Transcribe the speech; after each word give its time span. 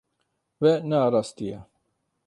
We 0.61 0.71
nearastiye. 0.89 1.59